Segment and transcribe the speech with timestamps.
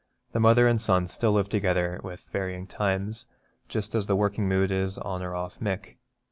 [0.31, 3.27] The mother and son still live together, with varying times,
[3.69, 5.97] just as the working mood is on or off Mick.